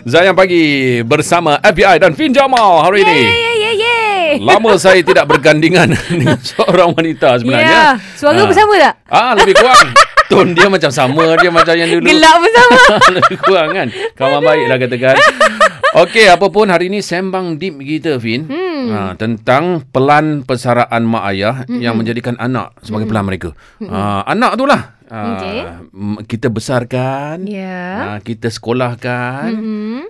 [0.00, 0.64] Zayang Pagi
[1.02, 3.18] bersama FBI dan Fin Jamal hari ini.
[3.20, 3.96] Ye ye ye ye.
[4.40, 7.68] Lama saya tidak bergandingan dengan seorang wanita sebenarnya.
[7.68, 8.00] Ya.
[8.16, 8.46] Suara Ah.
[8.48, 8.94] bersama tak?
[9.06, 9.92] Ah, lebih kurang.
[10.26, 12.06] Tone dia macam sama dia macam yang dulu.
[12.06, 12.76] Gelak bersama.
[13.18, 13.88] lebih kurang kan.
[14.14, 15.14] Kawan baik lah katakan.
[16.06, 18.46] Okey, apa pun hari ini sembang deep kita Fin.
[18.46, 18.59] Hmm.
[18.88, 21.80] Ha, tentang pelan persaraan mak ayah hmm.
[21.82, 23.52] yang menjadikan anak sebagai pelan mereka.
[23.82, 23.90] Hmm.
[23.92, 25.00] Ha, anak tu lah.
[25.10, 25.58] Ha, Okey.
[25.90, 27.42] m- kita besarkan.
[27.42, 27.82] Ya.
[27.98, 29.50] Ha, kita sekolahkan.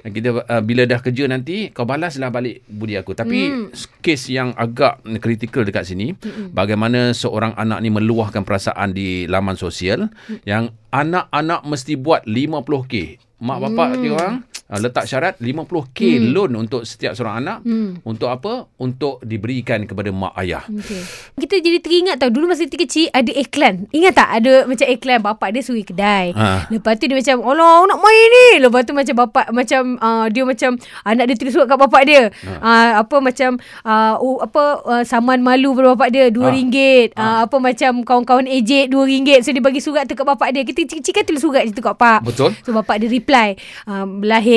[0.04, 3.16] Dan Kita uh, bila dah kerja nanti kau balaslah balik budi aku.
[3.16, 4.00] Tapi mm.
[4.04, 9.56] kes yang agak kritikal dekat sini mm bagaimana seorang anak ni meluahkan perasaan di laman
[9.56, 10.44] sosial mm.
[10.44, 13.16] yang anak-anak mesti buat 50k.
[13.40, 14.00] Mak bapak mm.
[14.04, 14.36] dia orang
[14.70, 16.30] uh, letak syarat 50k mm.
[16.30, 17.58] loan untuk setiap seorang anak.
[17.62, 18.00] Mm.
[18.02, 18.70] Untuk apa?
[18.78, 20.62] Untuk diberikan kepada mak ayah.
[20.64, 21.02] Okay.
[21.36, 25.18] Kita jadi teringat tau Dulu masa kita kecil Ada iklan Ingat tak Ada macam iklan
[25.20, 26.68] Bapak dia suri kedai Ha.
[26.68, 30.44] Lepas tu dia macam Allah nak main ni Lepas tu macam bapak Macam uh, Dia
[30.44, 32.52] macam Anak dia tulis surat kat bapak dia Ha.
[32.56, 36.50] uh, Apa macam uh, uh, Apa uh, Saman malu pada bapak dia RM2 Ha.
[36.52, 37.08] ringgit.
[37.14, 40.84] uh, Apa macam Kawan-kawan ejek RM2 So dia bagi surat tu kat bapak dia Kita
[40.84, 42.52] kecil-kecil kan tulis surat je tu kat bapak Betul?
[42.62, 44.04] So bapak dia reply uh,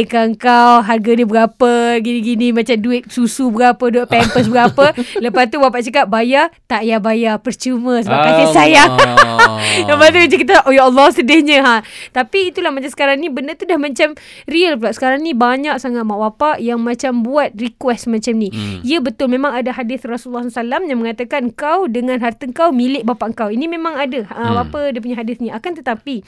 [0.04, 1.72] Melahirkan kau Harga dia berapa
[2.04, 4.92] Gini-gini Macam duit susu berapa Duit pampers berapa.
[5.24, 6.52] Lepas tu bapak cakap Bayar?
[6.68, 8.04] Tak payah bayar Percuma.
[8.04, 8.92] Sebab kasih sayang.
[9.90, 11.64] Lepas tu macam kita Oh ya Allah sedihnya.
[11.64, 11.76] Ha.
[12.12, 14.12] Tapi itulah macam sekarang ni Benda tu dah macam
[14.44, 14.92] Real pula.
[14.92, 18.52] Sekarang ni banyak sangat mak bapak Yang macam buat request macam ni.
[18.52, 18.84] Hmm.
[18.84, 23.40] Ya betul Memang ada hadis Rasulullah SAW Yang mengatakan Kau dengan harta kau Milik bapak
[23.40, 23.48] kau.
[23.48, 24.68] Ini memang ada ha, Hmm.
[24.68, 25.48] Apa dia punya hadis ni.
[25.48, 26.26] Akan tetapi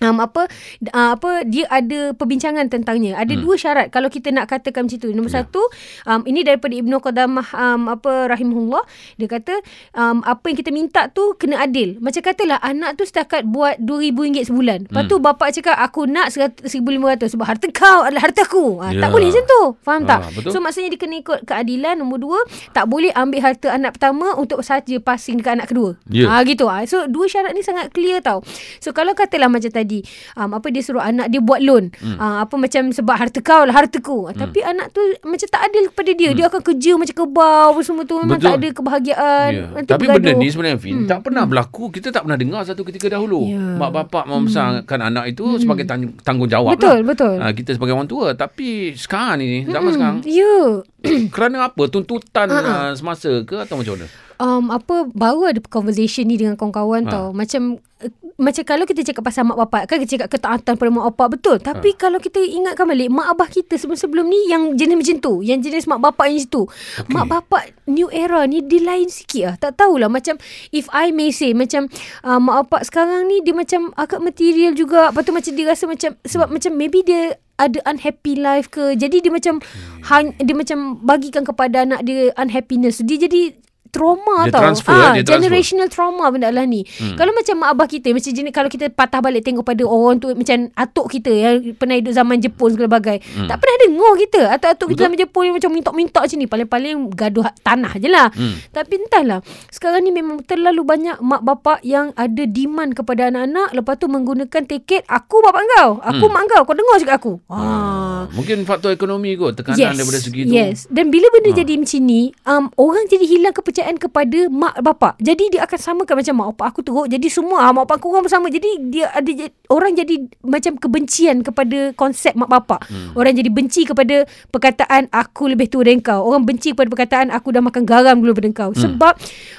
[0.00, 0.48] Um, apa
[0.96, 3.14] uh, apa dia ada perbincangan tentangnya.
[3.20, 3.42] Ada hmm.
[3.44, 5.10] dua syarat kalau kita nak katakan macam tu.
[5.12, 5.44] Nombor Ya.
[5.44, 5.62] satu,
[6.08, 8.82] um, ini daripada Ibnu Qudamah um, apa rahimahullah,
[9.20, 9.54] dia kata
[9.94, 12.00] um, apa yang kita minta tu kena adil.
[12.00, 14.78] Macam katalah anak tu setakat buat RM2000 sebulan.
[14.88, 18.80] Lepas tu bapak cakap aku nak RM1500 sebab harta kau adalah harta aku.
[18.80, 19.08] Uh, Ya.
[19.08, 19.62] Tak boleh macam tu.
[19.82, 20.20] Faham tak?
[20.20, 20.50] Ah, betul.
[20.52, 21.94] So maksudnya dia kena ikut keadilan.
[21.96, 22.38] Nombor dua,
[22.76, 25.96] tak boleh ambil harta anak pertama untuk saja passing dekat anak kedua.
[26.12, 26.28] Ya.
[26.28, 26.84] Ah gitu ah.
[26.84, 28.44] So dua syarat ni sangat clear tau.
[28.80, 29.91] So kalau katalah macam tadi,
[30.40, 31.92] um, apa dia suruh anak dia buat loan.
[32.00, 32.16] Hmm.
[32.16, 34.32] Uh, apa macam sebab harta kau lah hartaku.
[34.32, 34.38] Hmm.
[34.40, 36.28] Tapi anak tu macam tak adil kepada dia.
[36.32, 36.36] Hmm.
[36.40, 38.48] Dia akan kerja macam kebau apa semua tu memang Betul.
[38.48, 39.50] tak ada kebahagiaan.
[39.52, 39.64] Ya.
[39.76, 40.22] Nanti Tapi bergaduh.
[40.24, 41.08] benda ni sebenarnya Fin hmm.
[41.10, 41.84] tak pernah berlaku.
[41.92, 43.50] Kita tak pernah dengar satu ketika dahulu.
[43.50, 43.60] Ya.
[43.76, 45.08] Mak bapak membesarkan hmm.
[45.12, 47.08] anak itu sebagai tang- tanggungjawab Betul, lah.
[47.12, 47.36] betul.
[47.42, 48.32] Ha, kita sebagai orang tua.
[48.32, 50.86] Tapi sekarang ni, zaman sekarang, Ya.
[51.34, 51.82] kerana apa?
[51.90, 54.06] Tuntutan Ha, uh, semasa ke atau macam mana?
[54.38, 57.10] Um, apa baru ada conversation ni dengan kawan-kawan Ha.
[57.10, 57.26] tau.
[57.32, 61.04] Macam uh, macam kalau kita cakap pasal mak bapak kan kita cakap ketaatan pada mak
[61.12, 61.56] bapak betul.
[61.58, 65.60] Tapi kalau kita ingatkan balik mak abah kita sebelum-sebelum ni yang jenis macam tu, yang
[65.60, 66.64] jenis mak bapak yang situ.
[66.66, 67.12] Okay.
[67.12, 69.54] Mak bapak new era ni dia lain sikit lah.
[69.60, 70.40] Tak tahulah macam
[70.70, 71.86] if I may say macam
[72.22, 75.12] uh, mak bapak sekarang ni dia macam agak material juga.
[75.12, 76.54] Lepas tu macam dia rasa macam sebab Hmm.
[76.58, 77.22] macam maybe dia
[77.60, 78.96] ada unhappy life ke.
[78.96, 80.02] Jadi dia macam Hmm.
[80.02, 82.98] hang, dia macam bagikan kepada anak dia unhappiness.
[82.98, 83.54] Dia jadi
[83.92, 84.62] trauma Dia tau.
[84.64, 85.36] transfer, Ah, dia transfer.
[85.38, 86.80] generational trauma benda lah ni.
[86.96, 87.12] Hmm.
[87.12, 90.32] Kalau macam mak abah kita macam jenis kalau kita patah balik tengok pada orang tu
[90.32, 93.20] macam atuk kita yang pernah hidup zaman Jepun segala bagai.
[93.20, 93.46] Hmm.
[93.46, 94.40] Tak pernah dengar kita.
[94.50, 96.46] Atuk-atuk kita zaman Jepun yang macam minta-minta macam ni.
[96.48, 98.32] Paling-paling gaduh tanah je lah.
[98.32, 98.56] Hmm.
[98.66, 99.44] Tapi entahlah.
[99.68, 103.76] Sekarang ni memang terlalu banyak mak bapak yang ada demand kepada anak-anak.
[103.76, 106.00] Lepas tu menggunakan tiket aku bapak kau.
[106.00, 106.32] Aku Hmm.
[106.32, 106.64] mak kau.
[106.64, 107.32] Kau dengar cakap aku.
[107.46, 108.24] Ah.
[108.32, 109.52] Mungkin faktor ekonomi kot.
[109.54, 110.50] Tekanan daripada segi tu.
[110.50, 110.88] Yes.
[110.88, 111.58] Dan bila benda Ha.
[111.58, 115.18] jadi macam ni, um, orang jadi hilang kepercayaan kepada mak bapak.
[115.18, 117.06] Jadi dia akan samakan macam mak bapak aku teruk.
[117.10, 118.46] Jadi semua ah, mak bapak aku orang bersama.
[118.48, 119.30] Jadi dia ada
[119.70, 122.86] orang jadi macam kebencian kepada konsep mak bapak.
[122.88, 123.14] Hmm.
[123.18, 126.22] Orang jadi benci kepada perkataan aku lebih tua dari kau.
[126.22, 128.70] Orang benci kepada perkataan aku dah makan garam dulu daripada kau.
[128.74, 128.82] Hmm.
[128.82, 129.14] Sebab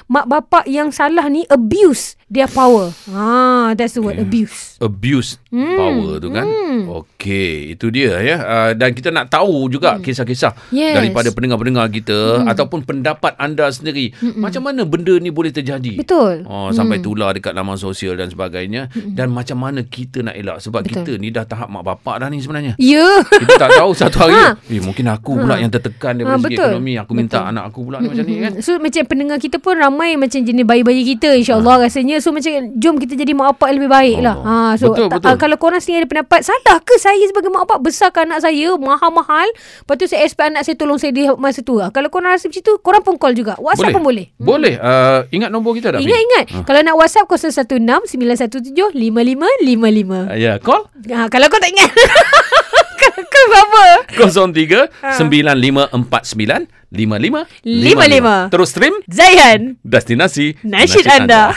[0.08, 2.90] mak bapak yang salah ni abuse their power.
[3.12, 4.80] Ah, that's the word abuse.
[4.80, 5.76] abuse hmm.
[5.76, 6.46] power tu kan.
[6.46, 6.80] Hmm.
[7.02, 8.36] Okey, itu dia ya.
[8.40, 10.02] Uh, dan kita nak tahu juga hmm.
[10.02, 10.96] kisah-kisah Yes.
[10.96, 12.50] daripada pendengar-pendengar kita hmm.
[12.50, 14.13] ataupun pendapat anda sendiri.
[14.16, 14.38] Hmm.
[14.38, 15.96] Macam mana benda ni boleh terjadi?
[15.96, 16.44] Betul.
[16.44, 19.12] Oh, sampai tular dekat laman sosial dan sebagainya hmm.
[19.12, 21.02] dan macam mana kita nak elak sebab Betul.
[21.02, 22.74] kita ni dah tahap mak bapak dah ni sebenarnya.
[22.76, 23.06] Ya.
[23.24, 24.58] Kita tak tahu satu hari Ha.
[24.66, 26.68] eh mungkin aku pula yang tertekan daripada Ha, segi betul.
[26.68, 27.50] ekonomi aku minta Betul.
[27.50, 28.52] anak aku pula ni macam ni kan.
[28.58, 31.82] So macam pendengar kita pun ramai macam jenis bayi-bayi kita insyaAllah Ah.
[31.84, 32.18] rasanya.
[32.18, 34.36] So macam jom kita jadi mak bapak lebih baik lah.
[34.36, 35.28] Ha, so Betul, ta- betul.
[35.28, 38.68] ah, kalau korang sendiri ada pendapat, salah ke saya sebagai mak bapak besarkan anak saya
[38.74, 39.46] mahal-mahal.
[39.80, 41.78] Lepas tu saya expect anak saya tolong saya di masa tu.
[41.78, 43.56] Kalau korang rasa macam tu, korang pun call juga.
[43.56, 44.26] WhatsApp pun boleh.
[44.36, 44.76] Boleh.
[44.76, 45.98] Uh, ingat nombor kita tak?
[45.98, 46.04] Fi?
[46.04, 46.44] Ingat-ingat.
[46.68, 50.28] Kalau nak WhatsApp 016 917 5555.
[50.28, 51.88] Uh, ya, call Ha, kalau kau tak ingat.
[53.34, 53.84] kau apa?
[54.14, 55.16] 03 Ha.
[55.20, 58.52] 9549 55 55.
[58.54, 59.60] Terus stream Zaihan.
[59.82, 61.56] destinasi Nasyid anda.